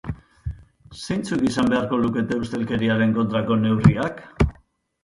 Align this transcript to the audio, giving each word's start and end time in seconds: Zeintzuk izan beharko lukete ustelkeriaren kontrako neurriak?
Zeintzuk 1.01 1.43
izan 1.49 1.69
beharko 1.75 2.01
lukete 2.05 2.41
ustelkeriaren 2.47 3.17
kontrako 3.21 3.61
neurriak? 3.67 4.27